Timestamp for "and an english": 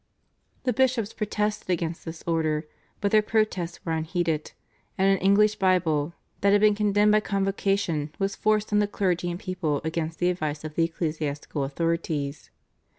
4.97-5.57